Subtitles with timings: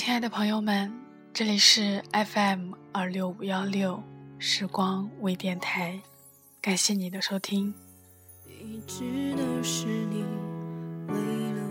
[0.00, 0.92] 亲爱的朋友们，
[1.34, 4.00] 这里是 FM 二六五幺六
[4.38, 6.00] 时光微电台，
[6.60, 7.74] 感谢你的收听。
[8.46, 10.22] 一直都是你
[11.08, 11.16] 为
[11.50, 11.62] 了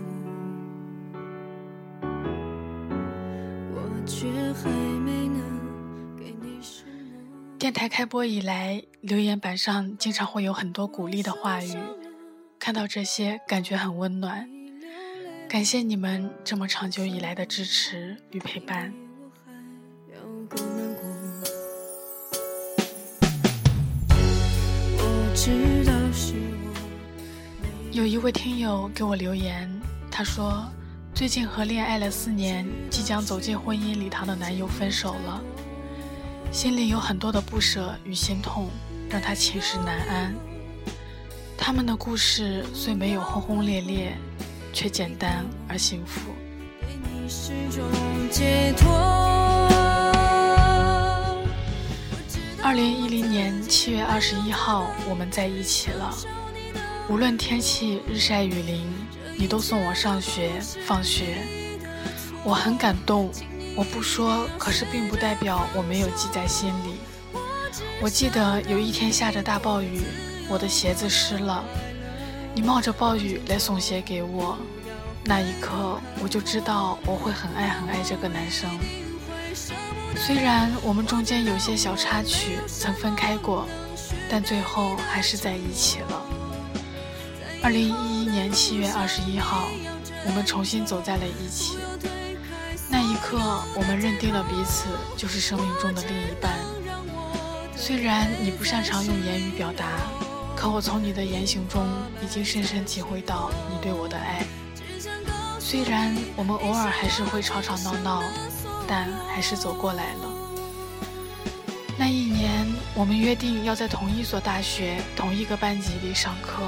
[3.71, 7.57] 我，我却还没能给你什么。
[7.57, 11.77] 电台开播以来，留言板上经常会有很多鼓励的话语，
[12.59, 14.56] 看到这些感觉很温暖。
[15.49, 18.93] 感谢你们这么长久以来的支持与陪伴。
[27.91, 29.69] 有一位听友给我留言，
[30.11, 30.65] 他说
[31.15, 35.41] 最近和恋爱了四年、即将走进婚姻礼堂的男友分手了，
[36.51, 38.69] 心里有很多的不舍与心痛，
[39.09, 40.35] 让他寝食难安。
[41.57, 44.13] 他们的故事虽没有轰轰烈烈。
[44.77, 46.29] 却简单而幸福。
[52.61, 56.15] 二零一零年七月二十一号，我们在一起了。
[57.09, 58.85] 无论天气日晒雨淋，
[59.35, 60.51] 你都送我上学、
[60.85, 61.43] 放学。
[62.43, 63.31] 我很感动，
[63.75, 66.97] 我不说，可是并不代表我没有记在心里。
[67.99, 70.03] 我记得有一天下着大暴雨，
[70.47, 71.65] 我的鞋子湿了。
[72.57, 74.57] 你冒着暴雨来送鞋给我，
[75.23, 78.67] 那一刻我就知道我会很爱很爱这个男生。
[80.15, 83.67] 虽然我们中间有些小插曲，曾分开过，
[84.27, 86.25] 但最后还是在一起了。
[87.61, 89.67] 二零一一年七月二十一号，
[90.25, 91.77] 我们重新走在了一起。
[92.89, 93.37] 那一刻，
[93.75, 96.57] 我们认定了彼此就是生命中的另一半。
[97.75, 99.85] 虽然你不擅长用言语表达。
[100.57, 101.87] 可我从你的言行中
[102.19, 104.43] 已经深深体会到你对我的爱。
[105.59, 108.23] 虽然我们偶尔还是会吵吵闹闹，
[108.87, 110.29] 但还是走过来了。
[111.95, 112.65] 那一年，
[112.95, 116.63] 我们约定要在同一所大学、同一个班级里上课。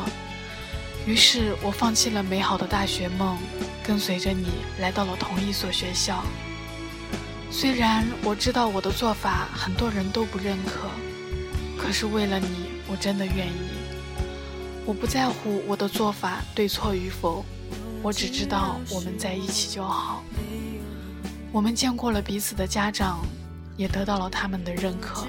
[1.08, 3.40] 于是我放弃了美好的大学梦，
[3.84, 4.48] 跟随着你
[4.80, 6.24] 来到了同一所学校。
[7.50, 10.90] 虽然我知道我的做法很多人都不认可，
[11.82, 13.79] 可是为了你，我真的愿意。
[14.90, 17.46] 我不在乎我的做法对错与否，
[18.02, 20.24] 我只知道我们在一起就好。
[21.52, 23.20] 我们见过了彼此的家长，
[23.78, 25.28] 也得到了他们的认可。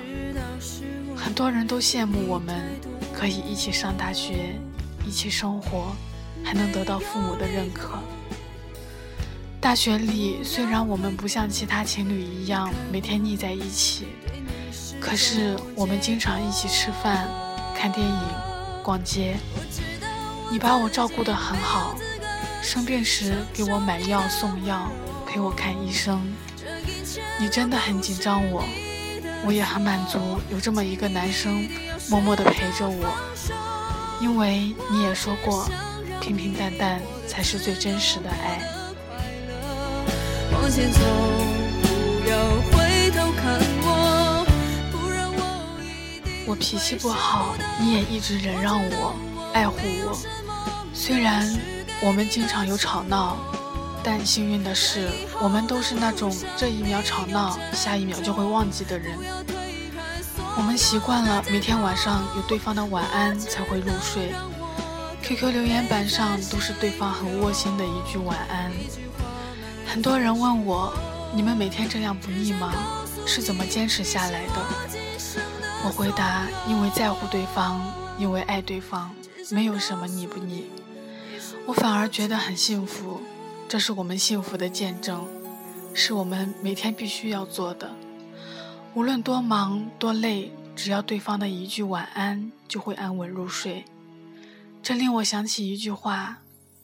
[1.15, 2.75] 很多人都羡慕我们
[3.13, 4.59] 可以一起上大学，
[5.07, 5.95] 一起生活，
[6.43, 7.99] 还能得到父母的认可。
[9.61, 14.07] 大学里虽然我们不像其他情侣一样每天腻在一起，
[14.99, 17.29] 可是我们经常一起吃饭、
[17.77, 18.50] 看电影。
[18.91, 19.37] 逛街，
[20.51, 21.95] 你把我照顾得很好，
[22.61, 24.91] 生病时给我买药送药，
[25.25, 26.21] 陪我看医生。
[27.39, 28.65] 你真的很紧张我，
[29.47, 31.69] 我也很满足有这么一个男生
[32.09, 33.15] 默默地陪着我，
[34.21, 35.71] 因为你也说过，
[36.21, 38.61] 平平淡淡才是最真实的爱。
[40.53, 40.99] 往前走，
[46.51, 49.15] 我脾气不好，你也一直忍让我，
[49.55, 50.19] 爱护我。
[50.93, 51.49] 虽然
[52.03, 53.37] 我们经常有吵闹，
[54.03, 55.09] 但幸运的是，
[55.41, 59.17] 我们都是那种这一秒吵闹，下一秒就会忘记的人。
[60.57, 64.35] 我们习惯了每天晚上有对方的晚安才会入睡
[65.23, 68.73] ，QQ 留言板上都是对方很窝心的一句晚安。
[69.87, 70.93] 很多人问我，
[71.33, 72.73] 你们每天这样不腻吗？
[73.25, 75.50] 是怎么坚持下来的？
[75.83, 77.81] 我回答：因为在乎对方，
[78.19, 79.15] 因为爱对方，
[79.51, 80.67] 没有什么腻不腻。
[81.67, 83.23] 我反而觉得很幸福，
[83.67, 85.27] 这是我们幸福的见证，
[85.95, 87.91] 是我们每天必须要做的。
[88.95, 93.85] 无论多忙多累，只要对方的一句晚安，就会安稳入睡。
[94.83, 96.39] 这令我想起一句话：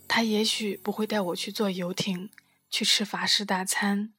[0.09, 2.31] 他也许不会带我去坐游艇，
[2.71, 4.11] 去吃法式大餐。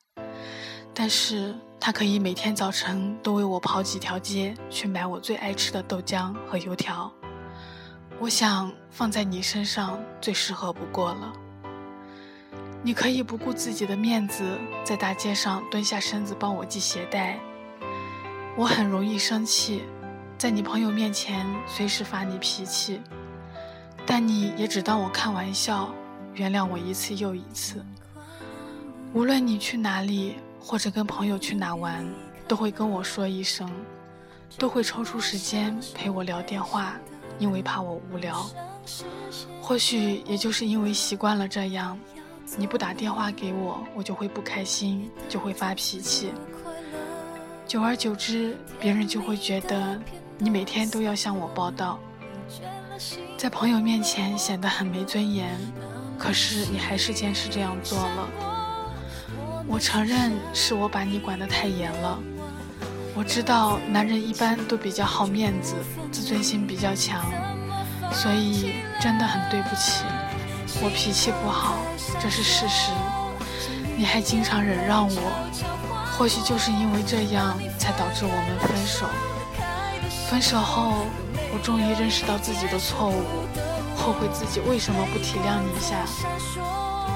[0.93, 7.09] 但是他可以每天早晨都为我跑几条街去买我最爱吃的豆浆和油条，
[8.19, 11.31] 我想放在你身上最适合不过了。
[12.83, 14.43] 你可以不顾自己的面子，
[14.83, 17.39] 在大街上蹲下身子帮我系鞋带。
[18.57, 19.83] 我很容易生气，
[20.37, 22.99] 在你朋友面前随时发你脾气，
[24.05, 25.93] 但你也只当我开玩笑，
[26.33, 27.85] 原谅我一次又一次。
[29.13, 30.35] 无论你去哪里。
[30.67, 32.05] 或者跟朋友去哪玩，
[32.45, 33.71] 都会跟我说一声，
[34.57, 36.93] 都会抽出时间陪我聊电话，
[37.39, 38.45] 因为怕我无聊。
[39.61, 41.97] 或许也就是因为习惯了这样，
[42.57, 46.33] 你不打电话给我，我就会不开心，就会发脾气。
[47.65, 49.97] 久而久之，别人就会觉得
[50.37, 51.97] 你每天都要向我报道，
[53.37, 55.57] 在朋友面前显得很没尊严。
[56.19, 58.56] 可是你还是坚持这样做了。
[59.67, 62.17] 我承认是我把你管得太严了。
[63.13, 65.75] 我知道男人一般都比较好面子，
[66.11, 67.25] 自尊心比较强，
[68.13, 70.03] 所以真的很对不起。
[70.81, 71.75] 我脾气不好，
[72.19, 72.91] 这是事实。
[73.97, 79.05] 你还经常忍让我，或许就是因为这样，才导致我们分手。
[80.29, 81.05] 分手后，
[81.51, 83.23] 我终于认识到自己的错误，
[83.95, 86.05] 后悔自己为什么不体谅你一下，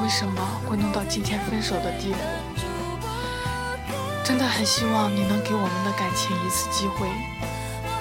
[0.02, 2.18] 为什么会弄到今天分手的地步。
[4.24, 7.08] 真的很希望你能给我们的感情一次机会。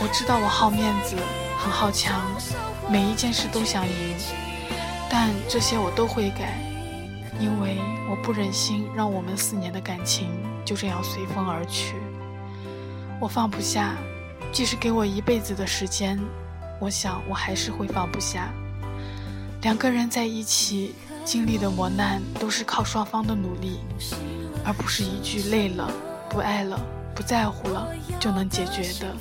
[0.00, 1.16] 我知道我好面子，
[1.58, 2.22] 很好强，
[2.90, 4.16] 每一件事都想赢。
[5.10, 6.56] 但这些我都会改，
[7.38, 10.30] 因为我不忍心让我们四年的感情
[10.64, 11.96] 就这样随风而去。
[13.20, 13.94] 我放不下，
[14.52, 16.18] 即使给我一辈子的时间，
[16.80, 18.52] 我想我还是会放不下。
[19.62, 20.94] 两个人在一起
[21.24, 23.80] 经历的磨难，都是靠双方的努力，
[24.64, 25.90] 而不是一句累了、
[26.28, 26.80] 不爱了、
[27.14, 27.88] 不在乎了
[28.18, 29.14] 就能解决的。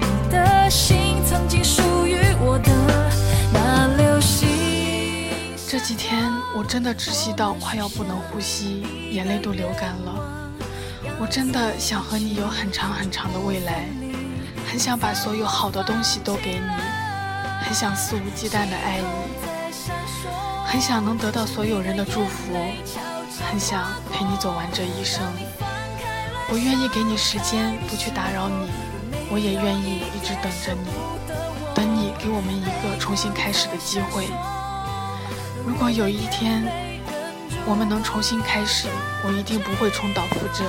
[0.00, 2.72] 你的心曾经属于我的。
[5.66, 10.14] 这几天我真的窒息到快要不能呼吸，眼泪都流干了。
[11.18, 13.88] 我真的想和你有很长很长的未来，
[14.70, 19.04] 很想把所有好的东西都给你，很想肆无忌惮的爱你，
[20.74, 22.52] 很想能得到所有人的祝福，
[23.48, 25.22] 很想陪你走完这一生。
[26.50, 28.68] 我愿意给你时间，不去打扰你，
[29.30, 30.90] 我也愿意一直等着你。
[31.76, 34.26] 等你给我们一个重新开始的机会。
[35.64, 36.64] 如果有一天
[37.64, 38.88] 我们能重新开始，
[39.24, 40.64] 我一定不会重蹈覆辙。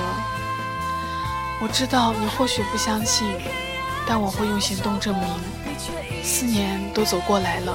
[1.60, 3.26] 我知道你或许不相信，
[4.06, 5.28] 但我会用行动证明。
[6.22, 7.74] 四年都走过来了，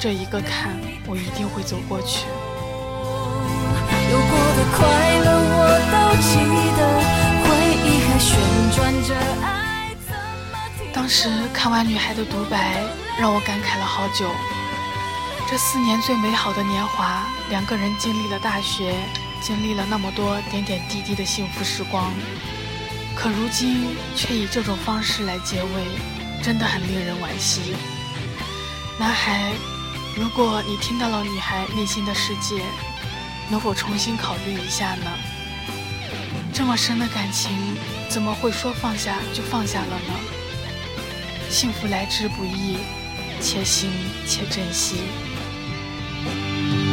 [0.00, 0.74] 这一个坎
[1.06, 2.24] 我一定会走过去。
[4.10, 4.80] 有过的快
[5.20, 6.40] 乐我都记
[6.72, 6.80] 得，
[7.44, 7.48] 回
[7.84, 8.32] 忆还旋
[8.72, 9.14] 转着
[9.44, 9.92] 爱。
[10.90, 12.82] 当时看完女孩的独白，
[13.18, 14.26] 让我感慨了好久。
[15.50, 18.94] 这四年最美好的年华，两个人经历了大学，
[19.42, 22.10] 经历了那么多点点滴滴的幸福时光，
[23.14, 25.68] 可如今却以这种方式来结尾，
[26.42, 27.76] 真的很令人惋惜。
[28.98, 29.52] 男孩，
[30.16, 32.62] 如果你听到了女孩内心的世界，
[33.48, 35.10] 能否重新考虑一下呢？
[36.52, 37.50] 这么深的感情，
[38.08, 40.14] 怎么会说放下就放下了呢？
[41.48, 42.78] 幸福来之不易，
[43.40, 43.90] 且行
[44.26, 44.96] 且珍惜。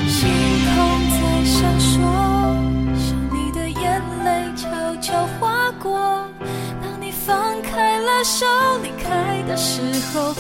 [0.08, 0.30] 星
[0.74, 0.76] 空
[1.12, 2.00] 在闪烁，
[2.98, 6.28] 像你的眼泪悄悄划过。
[6.82, 8.46] 当你放开了手
[8.82, 9.82] 离开的时
[10.14, 10.34] 候，